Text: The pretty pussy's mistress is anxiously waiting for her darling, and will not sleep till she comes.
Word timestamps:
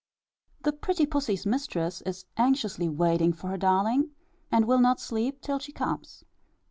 The 0.63 0.73
pretty 0.73 1.05
pussy's 1.05 1.45
mistress 1.45 2.01
is 2.07 2.25
anxiously 2.35 2.89
waiting 2.89 3.33
for 3.33 3.49
her 3.49 3.57
darling, 3.57 4.09
and 4.51 4.65
will 4.65 4.79
not 4.81 4.99
sleep 4.99 5.41
till 5.41 5.59
she 5.59 5.71
comes. 5.71 6.23